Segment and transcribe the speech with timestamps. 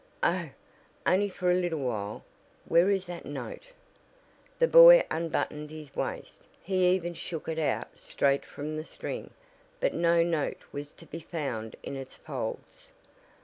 [0.23, 0.49] "Oh,
[1.05, 2.23] only for a little while.
[2.65, 3.67] Where is that note!"
[4.57, 9.29] The boy unbuttoned his waist, he even shook it out straight from the string,
[9.79, 12.93] but no note was to be found in its folds.